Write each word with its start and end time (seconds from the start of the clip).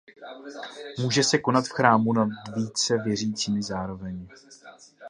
Může 0.99 1.23
se 1.23 1.37
konat 1.37 1.65
v 1.65 1.69
chrámu 1.71 2.13
nad 2.13 2.29
více 2.55 2.97
věřícími 2.97 3.63
zároveň. 3.63 4.27